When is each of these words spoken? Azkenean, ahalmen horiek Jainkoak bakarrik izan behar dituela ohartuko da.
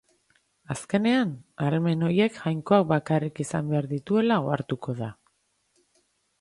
Azkenean, 0.75 1.33
ahalmen 1.65 2.07
horiek 2.07 2.39
Jainkoak 2.47 2.89
bakarrik 2.93 3.45
izan 3.47 3.71
behar 3.75 3.91
dituela 3.95 4.41
ohartuko 4.49 4.99
da. 5.05 5.15